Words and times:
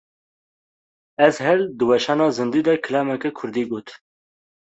Ezhel 1.25 1.59
di 1.77 1.83
weşana 1.89 2.27
zindî 2.37 2.61
de 2.67 2.73
kilameke 2.85 3.29
kurdî 3.37 3.63
got. 3.71 3.87